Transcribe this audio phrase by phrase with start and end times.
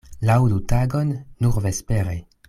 [0.27, 1.11] Laŭdu tagon
[1.45, 2.17] nur vespere.